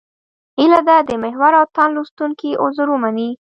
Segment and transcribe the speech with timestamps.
[0.59, 3.27] هیله ده د محور او تاند لوستونکي عذر ومني.